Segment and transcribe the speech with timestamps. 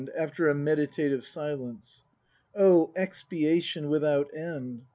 [0.17, 2.03] [After a meditative silence.]
[2.55, 4.81] O expiation without end